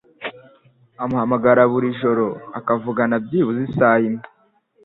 Amuhamagara 1.03 1.61
buri 1.71 1.87
joro 2.01 2.25
akavugana 2.59 3.15
byibuze 3.25 3.59
isaha 3.69 3.97
imwe. 4.09 4.23